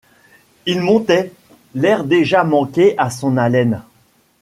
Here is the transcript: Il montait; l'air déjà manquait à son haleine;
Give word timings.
Il 0.65 0.81
montait; 0.81 1.31
l'air 1.75 2.03
déjà 2.05 2.43
manquait 2.43 2.95
à 2.97 3.11
son 3.11 3.37
haleine; 3.37 3.83